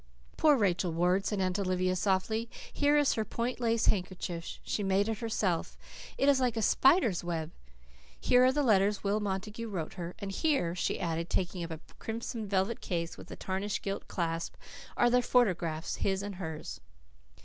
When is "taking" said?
11.29-11.63